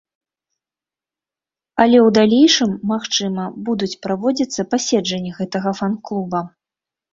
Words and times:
Але 1.85 1.99
ў 1.99 2.09
далейшым, 2.19 2.71
магчыма, 2.93 3.43
будуць 3.69 3.93
праводзіцца 4.07 4.61
паседжанні 4.75 5.31
гэтага 5.39 5.77
фан-клуба. 5.83 6.45